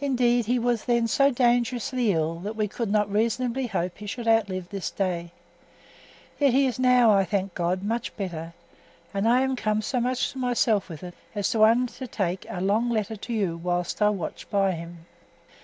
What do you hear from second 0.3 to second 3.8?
he was then so dangerously ill that we could not reasonably